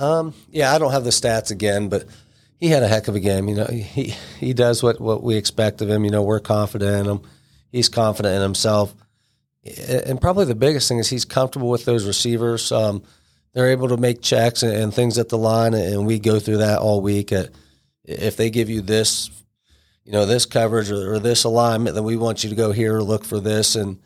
um, 0.00 0.34
yeah, 0.50 0.74
I 0.74 0.78
don't 0.78 0.92
have 0.92 1.04
the 1.04 1.10
stats 1.10 1.50
again, 1.50 1.88
but 1.88 2.04
he 2.58 2.68
had 2.68 2.82
a 2.82 2.88
heck 2.88 3.08
of 3.08 3.14
a 3.14 3.20
game. 3.20 3.48
You 3.48 3.54
know, 3.56 3.66
he 3.66 4.14
he 4.40 4.52
does 4.52 4.82
what 4.82 5.00
what 5.00 5.22
we 5.22 5.36
expect 5.36 5.80
of 5.80 5.88
him. 5.90 6.04
You 6.04 6.10
know, 6.10 6.22
we're 6.22 6.40
confident 6.40 7.06
in 7.06 7.12
him. 7.12 7.22
He's 7.70 7.88
confident 7.88 8.34
in 8.34 8.42
himself, 8.42 8.94
and 9.64 10.20
probably 10.20 10.44
the 10.44 10.54
biggest 10.54 10.88
thing 10.88 10.98
is 10.98 11.08
he's 11.08 11.24
comfortable 11.24 11.70
with 11.70 11.84
those 11.84 12.06
receivers. 12.06 12.70
Um, 12.70 13.02
they're 13.52 13.70
able 13.70 13.88
to 13.88 13.96
make 13.96 14.20
checks 14.20 14.62
and, 14.62 14.72
and, 14.72 14.92
things 14.92 15.16
at 15.16 15.28
the 15.28 15.38
line, 15.38 15.74
and 15.74 16.06
we 16.06 16.18
go 16.18 16.38
through 16.38 16.58
that 16.58 16.80
all 16.80 17.00
week. 17.00 17.32
At, 17.32 17.50
if 18.04 18.36
they 18.36 18.50
give 18.50 18.68
you 18.68 18.82
this, 18.82 19.30
you 20.04 20.12
know, 20.12 20.26
this 20.26 20.44
coverage 20.44 20.90
or, 20.90 21.14
or 21.14 21.18
this 21.18 21.44
alignment, 21.44 21.94
then 21.94 22.04
we 22.04 22.16
want 22.16 22.44
you 22.44 22.50
to 22.50 22.56
go 22.56 22.72
here, 22.72 23.00
look 23.00 23.24
for 23.24 23.40
this, 23.40 23.74
and 23.74 24.00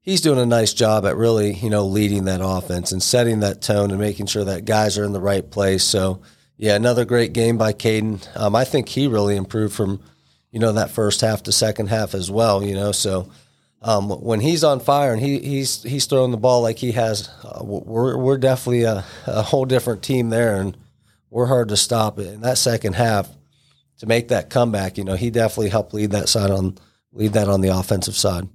he's 0.00 0.20
doing 0.20 0.38
a 0.38 0.46
nice 0.46 0.72
job 0.72 1.04
at 1.04 1.16
really, 1.16 1.52
you 1.54 1.68
know, 1.68 1.84
leading 1.84 2.24
that 2.24 2.40
offense 2.42 2.92
and 2.92 3.02
setting 3.02 3.40
that 3.40 3.60
tone 3.60 3.90
and 3.90 4.00
making 4.00 4.26
sure 4.26 4.44
that 4.44 4.64
guys 4.64 4.96
are 4.96 5.04
in 5.04 5.12
the 5.12 5.20
right 5.20 5.50
place. 5.50 5.84
So, 5.84 6.22
yeah, 6.56 6.76
another 6.76 7.04
great 7.04 7.32
game 7.32 7.58
by 7.58 7.72
Caden. 7.72 8.26
Um, 8.36 8.54
I 8.54 8.64
think 8.64 8.88
he 8.88 9.08
really 9.08 9.36
improved 9.36 9.74
from, 9.74 10.00
you 10.50 10.60
know, 10.60 10.72
that 10.72 10.90
first 10.90 11.20
half 11.20 11.42
to 11.42 11.52
second 11.52 11.88
half 11.88 12.14
as 12.14 12.30
well. 12.30 12.62
You 12.62 12.74
know, 12.74 12.92
so 12.92 13.28
um, 13.82 14.08
when 14.08 14.40
he's 14.40 14.64
on 14.64 14.80
fire 14.80 15.12
and 15.12 15.20
he, 15.20 15.38
he's 15.40 15.82
he's 15.82 16.06
throwing 16.06 16.30
the 16.30 16.36
ball 16.36 16.62
like 16.62 16.78
he 16.78 16.92
has, 16.92 17.28
uh, 17.44 17.62
we're 17.62 18.16
we're 18.16 18.38
definitely 18.38 18.84
a, 18.84 19.04
a 19.26 19.42
whole 19.42 19.64
different 19.64 20.02
team 20.02 20.30
there, 20.30 20.60
and 20.60 20.76
we're 21.30 21.46
hard 21.46 21.68
to 21.68 21.76
stop. 21.76 22.18
In 22.18 22.42
that 22.42 22.58
second 22.58 22.94
half, 22.94 23.28
to 23.98 24.06
make 24.06 24.28
that 24.28 24.50
comeback, 24.50 24.98
you 24.98 25.04
know, 25.04 25.14
he 25.14 25.30
definitely 25.30 25.70
helped 25.70 25.94
lead 25.94 26.12
that 26.12 26.28
side 26.28 26.50
on 26.50 26.78
lead 27.12 27.32
that 27.32 27.48
on 27.48 27.60
the 27.60 27.68
offensive 27.68 28.16
side. 28.16 28.48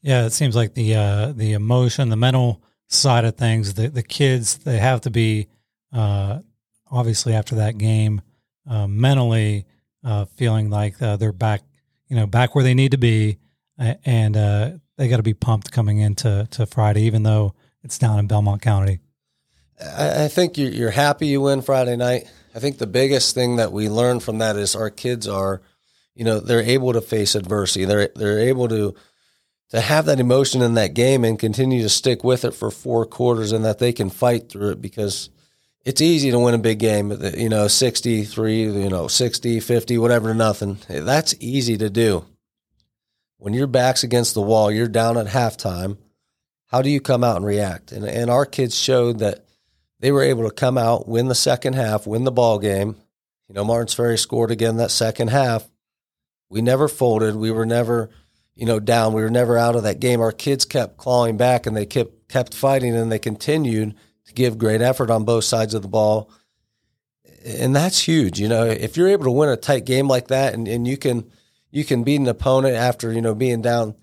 Yeah, 0.00 0.26
it 0.26 0.32
seems 0.32 0.56
like 0.56 0.74
the 0.74 0.94
uh, 0.94 1.32
the 1.32 1.52
emotion, 1.52 2.08
the 2.08 2.16
mental 2.16 2.62
side 2.88 3.24
of 3.24 3.36
things, 3.36 3.74
the 3.74 3.88
the 3.88 4.02
kids 4.02 4.58
they 4.58 4.78
have 4.78 5.02
to 5.02 5.10
be 5.10 5.48
uh, 5.92 6.40
obviously 6.90 7.34
after 7.34 7.56
that 7.56 7.78
game 7.78 8.20
uh, 8.68 8.86
mentally 8.86 9.66
uh, 10.04 10.24
feeling 10.36 10.70
like 10.70 11.00
uh, 11.00 11.16
they're 11.16 11.32
back, 11.32 11.62
you 12.08 12.16
know, 12.16 12.26
back 12.26 12.54
where 12.54 12.64
they 12.64 12.74
need 12.74 12.92
to 12.92 12.98
be, 12.98 13.38
and 14.04 14.36
uh, 14.36 14.70
they 14.96 15.08
got 15.08 15.16
to 15.16 15.22
be 15.22 15.34
pumped 15.34 15.72
coming 15.72 15.98
into 15.98 16.46
to 16.52 16.66
Friday, 16.66 17.02
even 17.02 17.22
though 17.22 17.54
it's 17.82 17.98
down 17.98 18.18
in 18.18 18.26
Belmont 18.26 18.62
County. 18.62 19.00
I, 19.80 20.24
I 20.24 20.28
think 20.28 20.56
you're, 20.56 20.70
you're 20.70 20.90
happy 20.90 21.26
you 21.26 21.40
win 21.40 21.62
Friday 21.62 21.96
night. 21.96 22.30
I 22.54 22.58
think 22.58 22.78
the 22.78 22.86
biggest 22.86 23.34
thing 23.34 23.56
that 23.56 23.72
we 23.72 23.88
learn 23.88 24.20
from 24.20 24.38
that 24.38 24.56
is 24.56 24.76
our 24.76 24.90
kids 24.90 25.26
are, 25.26 25.62
you 26.14 26.24
know, 26.24 26.38
they're 26.38 26.60
able 26.60 26.92
to 26.92 27.00
face 27.00 27.34
adversity. 27.34 27.84
They're 27.84 28.10
they're 28.14 28.40
able 28.40 28.68
to 28.68 28.94
to 29.70 29.80
have 29.80 30.04
that 30.04 30.20
emotion 30.20 30.60
in 30.60 30.74
that 30.74 30.92
game 30.92 31.24
and 31.24 31.38
continue 31.38 31.82
to 31.82 31.88
stick 31.88 32.22
with 32.22 32.44
it 32.44 32.52
for 32.52 32.70
four 32.70 33.06
quarters 33.06 33.52
and 33.52 33.64
that 33.64 33.78
they 33.78 33.92
can 33.92 34.10
fight 34.10 34.50
through 34.50 34.72
it 34.72 34.82
because 34.82 35.30
it's 35.82 36.02
easy 36.02 36.30
to 36.30 36.38
win 36.38 36.54
a 36.54 36.58
big 36.58 36.78
game, 36.78 37.10
you 37.34 37.48
know, 37.48 37.68
63, 37.68 38.62
you 38.64 38.90
know, 38.90 39.08
60, 39.08 39.60
50, 39.60 39.98
whatever 39.98 40.34
nothing. 40.34 40.76
That's 40.88 41.34
easy 41.40 41.78
to 41.78 41.88
do. 41.88 42.26
When 43.42 43.54
your 43.54 43.66
back's 43.66 44.04
against 44.04 44.34
the 44.34 44.40
wall, 44.40 44.70
you're 44.70 44.88
down 44.88 45.18
at 45.18 45.26
halftime. 45.26 45.98
How 46.66 46.80
do 46.80 46.88
you 46.88 47.00
come 47.00 47.24
out 47.24 47.36
and 47.36 47.44
react? 47.44 47.92
And, 47.92 48.04
and 48.04 48.30
our 48.30 48.46
kids 48.46 48.78
showed 48.78 49.18
that 49.18 49.44
they 50.00 50.12
were 50.12 50.22
able 50.22 50.44
to 50.44 50.54
come 50.54 50.78
out, 50.78 51.08
win 51.08 51.28
the 51.28 51.34
second 51.34 51.74
half, 51.74 52.06
win 52.06 52.24
the 52.24 52.32
ball 52.32 52.58
game. 52.58 52.96
You 53.48 53.54
know, 53.54 53.64
Martins 53.64 53.94
Ferry 53.94 54.16
scored 54.16 54.50
again 54.50 54.76
that 54.76 54.90
second 54.90 55.28
half. 55.28 55.68
We 56.48 56.62
never 56.62 56.88
folded. 56.88 57.36
We 57.36 57.50
were 57.50 57.66
never– 57.66 58.10
you 58.54 58.66
know, 58.66 58.80
down. 58.80 59.12
We 59.12 59.22
were 59.22 59.30
never 59.30 59.56
out 59.56 59.76
of 59.76 59.84
that 59.84 60.00
game. 60.00 60.20
Our 60.20 60.32
kids 60.32 60.64
kept 60.64 60.96
clawing 60.96 61.36
back 61.36 61.66
and 61.66 61.76
they 61.76 61.86
kept 61.86 62.28
kept 62.28 62.54
fighting 62.54 62.94
and 62.94 63.10
they 63.10 63.18
continued 63.18 63.94
to 64.26 64.32
give 64.32 64.58
great 64.58 64.80
effort 64.80 65.10
on 65.10 65.24
both 65.24 65.44
sides 65.44 65.74
of 65.74 65.82
the 65.82 65.88
ball. 65.88 66.30
And 67.44 67.74
that's 67.74 68.00
huge. 68.00 68.40
You 68.40 68.48
know, 68.48 68.64
if 68.64 68.96
you're 68.96 69.08
able 69.08 69.24
to 69.24 69.30
win 69.30 69.48
a 69.48 69.56
tight 69.56 69.84
game 69.84 70.08
like 70.08 70.28
that 70.28 70.54
and, 70.54 70.68
and 70.68 70.86
you 70.86 70.96
can 70.96 71.30
you 71.72 71.84
can 71.84 72.04
beat 72.04 72.20
an 72.20 72.28
opponent 72.28 72.76
after, 72.76 73.12
you 73.12 73.20
know, 73.20 73.34
being 73.34 73.62
down, 73.62 73.96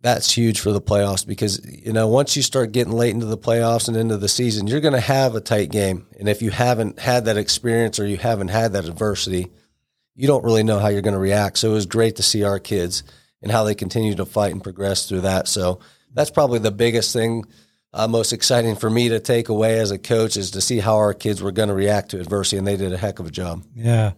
that's 0.00 0.32
huge 0.32 0.58
for 0.58 0.72
the 0.72 0.80
playoffs 0.80 1.26
because, 1.26 1.64
you 1.64 1.92
know, 1.92 2.08
once 2.08 2.34
you 2.34 2.42
start 2.42 2.72
getting 2.72 2.92
late 2.92 3.14
into 3.14 3.26
the 3.26 3.38
playoffs 3.38 3.88
and 3.88 3.96
into 3.96 4.16
the 4.16 4.28
season, 4.28 4.66
you're 4.66 4.80
gonna 4.80 5.00
have 5.00 5.34
a 5.34 5.40
tight 5.40 5.70
game. 5.70 6.06
And 6.18 6.28
if 6.28 6.42
you 6.42 6.50
haven't 6.50 6.98
had 6.98 7.26
that 7.26 7.36
experience 7.36 8.00
or 8.00 8.06
you 8.06 8.16
haven't 8.16 8.48
had 8.48 8.72
that 8.72 8.86
adversity, 8.86 9.52
you 10.16 10.26
don't 10.26 10.44
really 10.44 10.62
know 10.62 10.78
how 10.78 10.88
you're 10.88 11.00
gonna 11.00 11.18
react. 11.18 11.58
So 11.58 11.70
it 11.70 11.74
was 11.74 11.86
great 11.86 12.16
to 12.16 12.22
see 12.22 12.42
our 12.42 12.58
kids 12.58 13.02
and 13.42 13.52
how 13.52 13.64
they 13.64 13.74
continue 13.74 14.14
to 14.14 14.26
fight 14.26 14.52
and 14.52 14.62
progress 14.62 15.08
through 15.08 15.22
that. 15.22 15.46
So 15.48 15.80
that's 16.12 16.30
probably 16.30 16.58
the 16.58 16.70
biggest 16.70 17.12
thing, 17.12 17.44
uh, 17.92 18.08
most 18.08 18.32
exciting 18.32 18.76
for 18.76 18.90
me 18.90 19.10
to 19.10 19.20
take 19.20 19.48
away 19.48 19.78
as 19.78 19.90
a 19.90 19.98
coach 19.98 20.36
is 20.36 20.50
to 20.52 20.60
see 20.60 20.80
how 20.80 20.96
our 20.96 21.14
kids 21.14 21.42
were 21.42 21.52
going 21.52 21.68
to 21.68 21.74
react 21.74 22.10
to 22.10 22.20
adversity, 22.20 22.56
and 22.56 22.66
they 22.66 22.76
did 22.76 22.92
a 22.92 22.96
heck 22.96 23.20
of 23.20 23.26
a 23.26 23.30
job. 23.30 23.62
Yeah. 23.74 24.12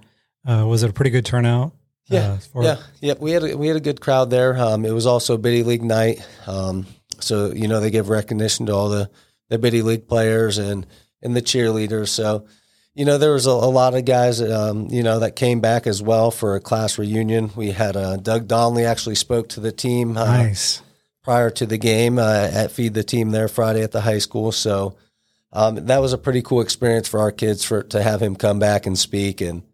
Uh, 0.47 0.65
was 0.67 0.83
it 0.83 0.91
a 0.91 0.93
pretty 0.93 1.11
good 1.11 1.27
turnout? 1.27 1.73
Yeah, 2.09 2.39
uh, 2.55 2.61
yeah, 2.61 2.77
yeah. 3.01 3.15
We 3.19 3.33
had 3.33 3.43
a, 3.43 3.57
we 3.57 3.67
had 3.67 3.77
a 3.77 3.81
good 3.81 4.01
crowd 4.01 4.31
there. 4.31 4.57
Um, 4.57 4.85
it 4.85 4.93
was 4.93 5.07
also 5.07 5.37
Biddy 5.37 5.65
League 5.65 5.83
night, 5.83 6.25
um, 6.47 6.87
so 7.19 7.53
you 7.53 7.67
know 7.67 7.81
they 7.81 7.91
give 7.91 8.09
recognition 8.09 8.67
to 8.67 8.73
all 8.73 8.89
the 8.89 9.11
the 9.49 9.59
Biddy 9.59 9.83
League 9.83 10.07
players 10.07 10.59
and 10.59 10.87
and 11.23 11.35
the 11.35 11.43
cheerleaders. 11.43 12.09
So 12.09 12.47
you 12.95 13.05
know 13.05 13.19
there 13.19 13.33
was 13.33 13.47
a, 13.47 13.51
a 13.51 13.73
lot 13.73 13.95
of 13.95 14.05
guys 14.05 14.41
um, 14.41 14.87
you 14.89 15.03
know 15.03 15.19
that 15.19 15.35
came 15.35 15.61
back 15.61 15.89
as 15.89 16.01
well 16.01 16.31
for 16.31 16.55
a 16.55 16.61
class 16.61 16.97
reunion. 16.97 17.51
We 17.57 17.73
had 17.73 17.97
uh, 17.97 18.19
Doug 18.19 18.47
Donnelly 18.47 18.85
actually 18.85 19.17
spoke 19.17 19.49
to 19.51 19.61
the 19.61 19.73
team. 19.73 20.17
Uh, 20.17 20.25
nice. 20.25 20.83
Prior 21.25 21.51
to 21.51 21.67
the 21.67 21.79
game 21.79 22.21
uh, 22.21 22.49
at 22.53 22.71
Feed 22.71 22.95
the 22.95 23.03
Team 23.03 23.31
there 23.31 23.49
Friday 23.49 23.83
at 23.83 23.91
the 23.91 24.01
high 24.01 24.21
school, 24.21 24.53
so 24.53 24.97
um, 25.53 25.87
that 25.87 25.99
was 25.99 26.13
a 26.13 26.19
pretty 26.19 26.41
cool 26.41 26.61
experience 26.61 27.09
for 27.09 27.19
our 27.19 27.33
kids 27.33 27.65
for 27.65 27.83
to 27.83 28.01
have 28.01 28.23
him 28.23 28.37
come 28.37 28.61
back 28.61 28.87
and 28.87 28.97
speak 28.97 29.41
and 29.41 29.65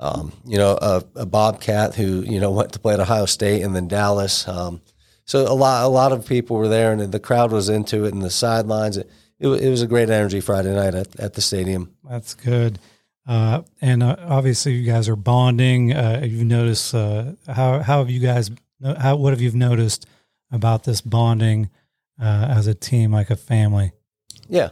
um, 0.00 0.32
you 0.46 0.56
know, 0.56 0.78
a, 0.80 1.04
a, 1.14 1.26
Bobcat 1.26 1.94
who 1.94 2.22
you 2.22 2.40
know 2.40 2.50
went 2.50 2.72
to 2.72 2.78
play 2.78 2.94
at 2.94 3.00
Ohio 3.00 3.26
State 3.26 3.62
and 3.62 3.76
then 3.76 3.86
Dallas. 3.86 4.48
Um, 4.48 4.80
so 5.26 5.40
a 5.40 5.54
lot, 5.54 5.84
a 5.84 5.88
lot 5.88 6.12
of 6.12 6.26
people 6.26 6.56
were 6.56 6.68
there, 6.68 6.90
and 6.90 7.12
the 7.12 7.20
crowd 7.20 7.52
was 7.52 7.68
into 7.68 8.04
it, 8.06 8.14
and 8.14 8.22
the 8.22 8.30
sidelines. 8.30 8.96
It, 8.96 9.10
it, 9.38 9.48
it 9.48 9.68
was 9.68 9.82
a 9.82 9.86
great 9.86 10.10
energy 10.10 10.40
Friday 10.40 10.74
night 10.74 10.94
at, 10.94 11.20
at 11.20 11.34
the 11.34 11.42
stadium. 11.42 11.94
That's 12.08 12.34
good. 12.34 12.78
Uh, 13.26 13.62
and 13.80 14.02
uh, 14.02 14.16
obviously, 14.20 14.72
you 14.72 14.90
guys 14.90 15.08
are 15.08 15.16
bonding. 15.16 15.92
Uh, 15.92 16.22
you've 16.24 16.46
noticed 16.46 16.94
uh, 16.94 17.32
how 17.46 17.80
how 17.80 17.98
have 17.98 18.10
you 18.10 18.20
guys 18.20 18.50
how 18.82 19.16
what 19.16 19.34
have 19.34 19.42
you 19.42 19.52
noticed 19.52 20.06
about 20.50 20.84
this 20.84 21.02
bonding 21.02 21.68
uh, 22.20 22.46
as 22.50 22.66
a 22.66 22.74
team, 22.74 23.12
like 23.12 23.28
a 23.28 23.36
family? 23.36 23.92
Yeah. 24.48 24.70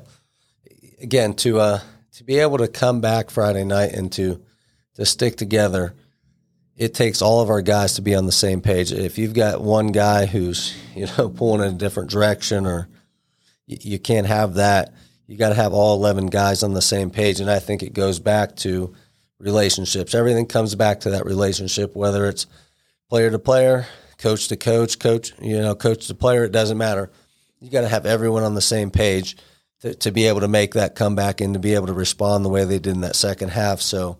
Again, 1.00 1.34
to 1.34 1.60
uh, 1.60 1.80
to 2.14 2.24
be 2.24 2.38
able 2.38 2.58
to 2.58 2.68
come 2.68 3.02
back 3.02 3.30
Friday 3.30 3.64
night 3.64 3.92
and 3.92 4.10
to 4.12 4.42
to 4.98 5.06
stick 5.06 5.36
together, 5.36 5.94
it 6.76 6.92
takes 6.92 7.22
all 7.22 7.40
of 7.40 7.50
our 7.50 7.62
guys 7.62 7.94
to 7.94 8.02
be 8.02 8.14
on 8.14 8.26
the 8.26 8.32
same 8.32 8.60
page. 8.60 8.92
If 8.92 9.16
you've 9.16 9.32
got 9.32 9.62
one 9.62 9.88
guy 9.88 10.26
who's 10.26 10.76
you 10.94 11.06
know 11.06 11.28
pulling 11.36 11.66
in 11.66 11.74
a 11.74 11.78
different 11.78 12.10
direction, 12.10 12.66
or 12.66 12.88
you, 13.66 13.98
can't 13.98 14.26
have 14.26 14.54
that, 14.54 14.92
you 15.26 15.36
got 15.36 15.48
to 15.50 15.54
have 15.54 15.72
all 15.72 15.96
eleven 15.96 16.26
guys 16.26 16.62
on 16.62 16.74
the 16.74 16.82
same 16.82 17.10
page. 17.10 17.40
And 17.40 17.50
I 17.50 17.60
think 17.60 17.82
it 17.82 17.94
goes 17.94 18.18
back 18.18 18.56
to 18.56 18.94
relationships. 19.38 20.14
Everything 20.14 20.46
comes 20.46 20.74
back 20.74 21.00
to 21.00 21.10
that 21.10 21.24
relationship, 21.24 21.94
whether 21.94 22.26
it's 22.26 22.46
player 23.08 23.30
to 23.30 23.38
player, 23.38 23.86
coach 24.18 24.48
to 24.48 24.56
coach, 24.56 24.98
coach 24.98 25.32
you 25.40 25.58
know 25.58 25.74
coach 25.74 26.08
to 26.08 26.14
player. 26.14 26.44
It 26.44 26.52
doesn't 26.52 26.78
matter. 26.78 27.10
You 27.60 27.70
got 27.70 27.80
to 27.80 27.88
have 27.88 28.06
everyone 28.06 28.42
on 28.42 28.54
the 28.54 28.60
same 28.60 28.90
page 28.90 29.36
to, 29.80 29.94
to 29.94 30.10
be 30.12 30.26
able 30.26 30.40
to 30.40 30.48
make 30.48 30.74
that 30.74 30.94
comeback 30.94 31.40
and 31.40 31.54
to 31.54 31.60
be 31.60 31.74
able 31.74 31.88
to 31.88 31.92
respond 31.92 32.44
the 32.44 32.48
way 32.48 32.64
they 32.64 32.78
did 32.78 32.94
in 32.94 33.00
that 33.00 33.16
second 33.16 33.50
half. 33.50 33.80
So 33.80 34.18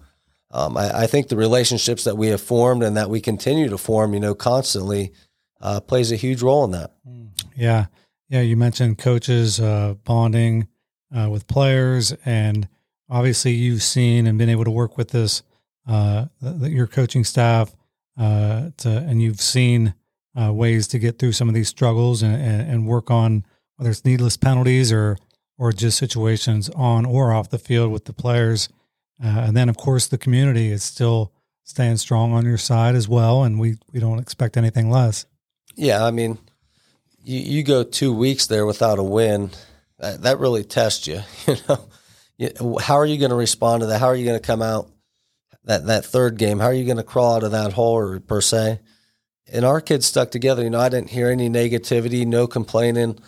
um, 0.50 0.76
I, 0.76 1.02
I, 1.02 1.06
think 1.06 1.28
the 1.28 1.36
relationships 1.36 2.04
that 2.04 2.16
we 2.16 2.28
have 2.28 2.40
formed 2.40 2.82
and 2.82 2.96
that 2.96 3.10
we 3.10 3.20
continue 3.20 3.68
to 3.68 3.76
form, 3.76 4.14
you 4.14 4.20
know, 4.20 4.34
constantly 4.34 5.12
uh, 5.60 5.80
plays 5.80 6.10
a 6.10 6.16
huge 6.16 6.42
role 6.42 6.64
in 6.64 6.70
that. 6.70 6.92
Mm. 7.06 7.30
Yeah. 7.54 7.86
Yeah. 8.28 8.40
You 8.40 8.56
mentioned 8.56 8.98
coaches 8.98 9.60
uh, 9.60 9.94
bonding 10.04 10.68
uh, 11.14 11.28
with 11.30 11.46
players, 11.46 12.14
and 12.24 12.68
obviously 13.10 13.52
you've 13.52 13.82
seen 13.82 14.26
and 14.26 14.38
been 14.38 14.48
able 14.48 14.64
to 14.64 14.70
work 14.70 14.96
with 14.96 15.10
this, 15.10 15.42
uh, 15.86 16.26
your 16.40 16.86
coaching 16.86 17.24
staff, 17.24 17.74
uh, 18.18 18.70
to, 18.78 18.88
and 18.88 19.20
you've 19.20 19.40
seen 19.40 19.94
uh, 20.40 20.52
ways 20.52 20.88
to 20.88 20.98
get 20.98 21.18
through 21.18 21.32
some 21.32 21.48
of 21.48 21.54
these 21.54 21.68
struggles 21.68 22.22
and, 22.22 22.34
and, 22.34 22.70
and 22.70 22.86
work 22.86 23.10
on 23.10 23.44
whether 23.76 23.90
it's 23.90 24.04
needless 24.04 24.36
penalties 24.36 24.92
or, 24.92 25.16
or 25.56 25.72
just 25.72 25.98
situations 25.98 26.68
on 26.70 27.04
or 27.04 27.32
off 27.32 27.50
the 27.50 27.58
field 27.58 27.92
with 27.92 28.06
the 28.06 28.12
players. 28.12 28.68
Uh, 29.22 29.44
and 29.46 29.56
then, 29.56 29.68
of 29.68 29.76
course, 29.76 30.06
the 30.06 30.18
community 30.18 30.70
is 30.70 30.82
still 30.84 31.32
staying 31.64 31.96
strong 31.96 32.32
on 32.32 32.44
your 32.44 32.58
side 32.58 32.94
as 32.94 33.08
well, 33.08 33.42
and 33.42 33.58
we 33.58 33.76
we 33.92 34.00
don't 34.00 34.18
expect 34.18 34.56
anything 34.56 34.90
less. 34.90 35.26
Yeah, 35.74 36.04
I 36.04 36.10
mean, 36.10 36.38
you, 37.22 37.40
you 37.40 37.62
go 37.62 37.82
two 37.82 38.12
weeks 38.12 38.46
there 38.46 38.66
without 38.66 38.98
a 38.98 39.02
win, 39.02 39.50
that, 39.98 40.22
that 40.22 40.38
really 40.38 40.64
tests 40.64 41.06
you. 41.06 41.22
You 42.40 42.50
know, 42.60 42.78
how 42.78 42.94
are 42.94 43.04
you 43.04 43.18
going 43.18 43.30
to 43.30 43.36
respond 43.36 43.80
to 43.80 43.88
that? 43.88 43.98
How 43.98 44.06
are 44.06 44.14
you 44.14 44.24
going 44.24 44.38
to 44.38 44.46
come 44.46 44.62
out 44.62 44.88
that 45.64 45.86
that 45.86 46.04
third 46.04 46.38
game? 46.38 46.60
How 46.60 46.66
are 46.66 46.72
you 46.72 46.84
going 46.84 46.96
to 46.96 47.02
crawl 47.02 47.34
out 47.34 47.42
of 47.42 47.50
that 47.50 47.72
hole, 47.72 47.96
or 47.96 48.20
per 48.20 48.40
se? 48.40 48.78
And 49.52 49.64
our 49.64 49.80
kids 49.80 50.06
stuck 50.06 50.30
together. 50.30 50.62
You 50.62 50.70
know, 50.70 50.78
I 50.78 50.88
didn't 50.88 51.10
hear 51.10 51.30
any 51.30 51.50
negativity, 51.50 52.24
no 52.24 52.46
complaining. 52.46 53.18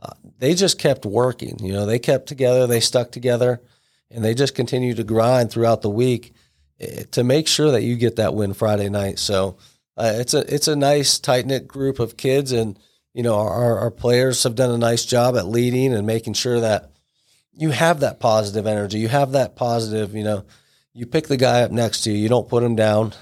Uh, 0.00 0.14
they 0.38 0.54
just 0.54 0.78
kept 0.78 1.04
working. 1.04 1.58
You 1.58 1.74
know, 1.74 1.84
they 1.84 1.98
kept 1.98 2.26
together. 2.26 2.66
They 2.66 2.80
stuck 2.80 3.12
together 3.12 3.60
and 4.14 4.24
they 4.24 4.34
just 4.34 4.54
continue 4.54 4.94
to 4.94 5.04
grind 5.04 5.50
throughout 5.50 5.82
the 5.82 5.90
week 5.90 6.32
eh, 6.80 7.04
to 7.10 7.24
make 7.24 7.48
sure 7.48 7.72
that 7.72 7.82
you 7.82 7.96
get 7.96 8.16
that 8.16 8.34
win 8.34 8.54
Friday 8.54 8.88
night. 8.88 9.18
So 9.18 9.58
uh, 9.96 10.12
it's 10.16 10.34
a 10.34 10.54
it's 10.54 10.68
a 10.68 10.76
nice 10.76 11.18
tight 11.18 11.46
knit 11.46 11.68
group 11.68 11.98
of 11.98 12.16
kids, 12.16 12.52
and 12.52 12.78
you 13.12 13.22
know 13.22 13.34
our 13.34 13.78
our 13.78 13.90
players 13.90 14.42
have 14.44 14.54
done 14.54 14.70
a 14.70 14.78
nice 14.78 15.04
job 15.04 15.36
at 15.36 15.46
leading 15.46 15.92
and 15.92 16.06
making 16.06 16.34
sure 16.34 16.60
that 16.60 16.90
you 17.52 17.70
have 17.70 18.00
that 18.00 18.20
positive 18.20 18.66
energy, 18.66 18.98
you 18.98 19.08
have 19.08 19.32
that 19.32 19.56
positive. 19.56 20.14
You 20.14 20.24
know, 20.24 20.44
you 20.92 21.06
pick 21.06 21.28
the 21.28 21.36
guy 21.36 21.62
up 21.62 21.70
next 21.70 22.02
to 22.02 22.10
you, 22.10 22.18
you 22.18 22.28
don't 22.28 22.48
put 22.48 22.62
him 22.62 22.76
down. 22.76 23.12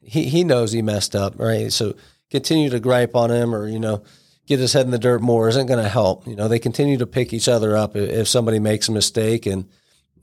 He 0.00 0.24
he 0.24 0.44
knows 0.44 0.72
he 0.72 0.82
messed 0.82 1.16
up, 1.16 1.38
right? 1.38 1.72
So 1.72 1.94
continue 2.30 2.70
to 2.70 2.80
gripe 2.80 3.14
on 3.14 3.30
him, 3.30 3.54
or 3.54 3.68
you 3.68 3.78
know 3.78 4.02
get 4.46 4.58
his 4.58 4.72
head 4.72 4.84
in 4.84 4.90
the 4.90 4.98
dirt 4.98 5.22
more 5.22 5.48
isn't 5.48 5.66
going 5.66 5.82
to 5.82 5.88
help. 5.88 6.26
You 6.26 6.34
know, 6.34 6.48
they 6.48 6.58
continue 6.58 6.98
to 6.98 7.06
pick 7.06 7.32
each 7.32 7.48
other 7.48 7.76
up 7.76 7.94
if 7.94 8.26
somebody 8.26 8.58
makes 8.58 8.88
a 8.88 8.92
mistake 8.92 9.46
and 9.46 9.68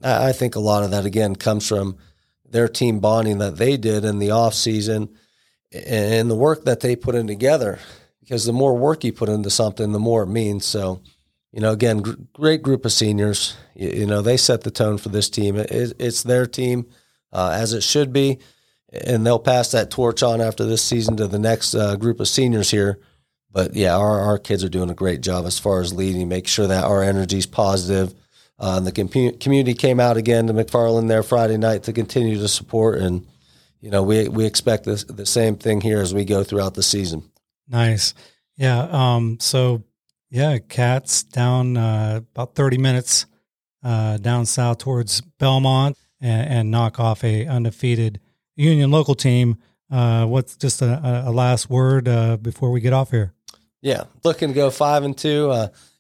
I 0.01 0.31
think 0.31 0.55
a 0.55 0.59
lot 0.59 0.83
of 0.83 0.91
that 0.91 1.05
again 1.05 1.35
comes 1.35 1.67
from 1.67 1.97
their 2.49 2.67
team 2.67 2.99
bonding 2.99 3.39
that 3.39 3.57
they 3.57 3.77
did 3.77 4.05
in 4.05 4.19
the 4.19 4.31
off 4.31 4.53
season 4.53 5.09
and 5.71 6.29
the 6.29 6.35
work 6.35 6.65
that 6.65 6.79
they 6.79 6.95
put 6.95 7.15
in 7.15 7.27
together. 7.27 7.79
Because 8.21 8.45
the 8.45 8.53
more 8.53 8.77
work 8.77 9.03
you 9.03 9.11
put 9.11 9.29
into 9.29 9.49
something, 9.49 9.91
the 9.91 9.99
more 9.99 10.23
it 10.23 10.27
means. 10.27 10.65
So, 10.65 11.01
you 11.51 11.61
know, 11.61 11.71
again, 11.71 11.99
gr- 11.99 12.13
great 12.33 12.61
group 12.61 12.85
of 12.85 12.91
seniors. 12.91 13.57
You, 13.75 13.89
you, 13.89 14.05
know, 14.05 14.21
they 14.21 14.37
set 14.37 14.61
the 14.61 14.71
tone 14.71 14.97
for 14.97 15.09
this 15.09 15.29
team. 15.29 15.55
It, 15.55 15.71
it's 15.99 16.23
their 16.23 16.45
team, 16.45 16.87
uh, 17.33 17.51
as 17.53 17.73
it 17.73 17.81
should 17.81 18.13
be, 18.13 18.37
and 18.93 19.25
they'll 19.25 19.39
pass 19.39 19.71
that 19.71 19.89
torch 19.89 20.21
on 20.21 20.41
after 20.41 20.63
this 20.63 20.83
season 20.83 21.17
to 21.17 21.27
the 21.27 21.39
next 21.39 21.73
uh, 21.73 21.95
group 21.95 22.19
of 22.19 22.27
seniors 22.27 22.69
here. 22.69 22.99
But 23.51 23.73
yeah, 23.73 23.97
our, 23.97 24.19
our 24.19 24.37
kids 24.37 24.63
are 24.63 24.69
doing 24.69 24.91
a 24.91 24.95
great 24.95 25.21
job 25.21 25.45
as 25.45 25.57
far 25.57 25.81
as 25.81 25.91
leading, 25.91 26.29
make 26.29 26.47
sure 26.47 26.67
that 26.67 26.83
our 26.83 27.01
energy 27.01 27.39
is 27.39 27.47
positive 27.47 28.13
uh, 28.59 28.79
the 28.79 28.91
com- 28.91 29.37
community 29.39 29.73
came 29.73 29.99
out 29.99 30.17
again 30.17 30.47
to 30.47 30.53
McFarland 30.53 31.07
there 31.07 31.23
Friday 31.23 31.57
night 31.57 31.83
to 31.83 31.93
continue 31.93 32.37
to 32.39 32.47
support, 32.47 32.99
and 32.99 33.25
you 33.79 33.89
know 33.89 34.03
we 34.03 34.27
we 34.27 34.45
expect 34.45 34.83
this, 34.83 35.05
the 35.05 35.25
same 35.25 35.55
thing 35.55 35.81
here 35.81 35.99
as 35.99 36.13
we 36.13 36.25
go 36.25 36.43
throughout 36.43 36.73
the 36.73 36.83
season. 36.83 37.23
Nice, 37.67 38.13
yeah. 38.57 38.87
Um, 38.91 39.39
so 39.39 39.83
yeah, 40.29 40.57
Cats 40.57 41.23
down 41.23 41.77
uh, 41.77 42.21
about 42.33 42.55
thirty 42.55 42.77
minutes 42.77 43.25
uh, 43.81 44.17
down 44.17 44.45
south 44.45 44.79
towards 44.79 45.21
Belmont 45.21 45.97
and, 46.19 46.49
and, 46.49 46.71
knock 46.71 46.99
off 46.99 47.23
a 47.23 47.45
undefeated 47.45 48.19
Union 48.57 48.91
local 48.91 49.15
team. 49.15 49.57
Uh, 49.89 50.25
what's 50.25 50.57
just 50.57 50.81
a, 50.81 51.23
a 51.25 51.31
last 51.31 51.69
word 51.69 52.09
uh, 52.09 52.35
before 52.35 52.71
we 52.71 52.81
get 52.81 52.91
off 52.91 53.11
here? 53.11 53.33
Yeah, 53.81 54.03
looking 54.25 54.49
to 54.49 54.53
go 54.53 54.69
five 54.69 55.03
and 55.03 55.17
two. 55.17 55.49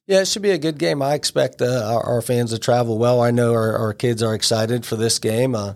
Yeah, 0.09 0.21
it 0.21 0.27
should 0.27 0.41
be 0.41 0.49
a 0.49 0.57
good 0.57 0.79
game. 0.79 1.03
I 1.03 1.13
expect 1.13 1.61
uh, 1.61 1.83
our, 1.85 2.03
our, 2.03 2.21
fans 2.23 2.49
to 2.49 2.57
travel 2.57 2.97
well. 2.97 3.21
I 3.21 3.29
know 3.29 3.53
our, 3.53 3.77
our 3.77 3.93
kids 3.93 4.23
are 4.23 4.33
excited 4.33 4.83
for 4.83 4.95
this 4.95 5.19
game. 5.19 5.53
Uh, 5.53 5.75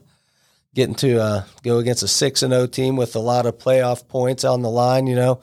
getting 0.73 0.95
to 0.95 1.21
uh, 1.21 1.43
go 1.61 1.77
against 1.77 2.01
a 2.01 2.07
six 2.07 2.41
and 2.41 2.51
O 2.51 2.65
team 2.65 2.95
with 2.95 3.15
a 3.15 3.19
lot 3.19 3.45
of 3.45 3.59
playoff 3.59 4.07
points 4.07 4.43
on 4.43 4.63
the 4.63 4.71
line. 4.71 5.05
You 5.05 5.17
know, 5.17 5.41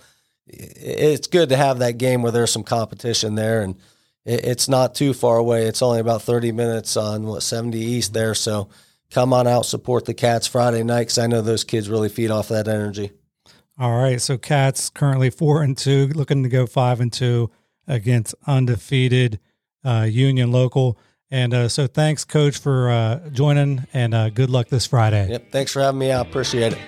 it's 0.49 1.29
good 1.29 1.51
to 1.51 1.57
have 1.57 1.79
that 1.79 1.99
game 1.99 2.23
where 2.23 2.33
there's 2.33 2.51
some 2.51 2.65
competition 2.65 3.37
there, 3.37 3.63
and 3.63 3.77
it's 4.25 4.69
not 4.69 4.97
too 4.97 5.15
far 5.15 5.37
away. 5.37 5.67
It's 5.67 5.83
only 5.83 6.01
about 6.01 6.23
thirty 6.23 6.51
minutes 6.51 6.97
on 6.97 7.23
what 7.29 7.45
seventy 7.45 7.79
east 7.79 8.13
there. 8.13 8.35
So 8.35 8.71
come 9.13 9.33
on 9.33 9.47
out, 9.47 9.67
support 9.67 10.05
the 10.05 10.15
Cats 10.15 10.49
Friday 10.49 10.83
night 10.83 11.03
because 11.03 11.19
I 11.19 11.29
know 11.29 11.43
those 11.43 11.63
kids 11.63 11.89
really 11.89 12.09
feed 12.09 12.33
off 12.33 12.49
that 12.49 12.67
energy. 12.67 13.13
All 13.79 13.97
right, 13.97 14.21
so 14.21 14.37
Cats 14.37 14.91
currently 14.91 15.31
four 15.31 15.63
and 15.63 15.79
two, 15.79 16.09
looking 16.09 16.43
to 16.43 16.49
go 16.49 16.67
five 16.67 17.01
and 17.01 17.13
two 17.13 17.53
against 17.91 18.35
undefeated 18.47 19.41
uh, 19.85 20.07
Union 20.09 20.53
local. 20.53 20.97
And 21.31 21.55
uh, 21.55 21.69
so 21.69 21.87
thanks, 21.87 22.25
Coach, 22.25 22.59
for 22.59 22.91
uh, 22.91 23.29
joining, 23.31 23.87
and 23.93 24.15
uh, 24.15 24.31
good 24.31 24.51
luck 24.51 24.69
this 24.69 24.87
Friday. 24.87 25.29
Yep. 25.31 25.53
Thanks 25.53 25.73
for 25.73 25.81
having 25.81 25.99
me. 25.99 26.11
I 26.11 26.21
appreciate 26.21 26.73
it. 26.73 26.79